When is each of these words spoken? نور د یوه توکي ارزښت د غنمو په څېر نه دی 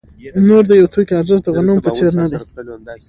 نور 0.47 0.63
د 0.69 0.71
یوه 0.79 0.89
توکي 0.93 1.13
ارزښت 1.19 1.43
د 1.45 1.49
غنمو 1.55 1.83
په 1.85 1.89
څېر 1.97 2.11
نه 2.19 2.25
دی 2.31 2.37